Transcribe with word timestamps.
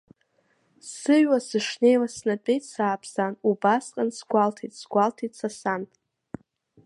Сыҩуа 0.95 1.39
сышнеиуаз 1.47 2.13
снатәеит 2.17 2.63
сааԥсан, 2.71 3.33
убасҟан 3.49 4.09
сгәалҭеит, 4.17 4.73
сгәалҭеит 4.81 5.33
са 5.39 5.49
сан. 5.59 5.81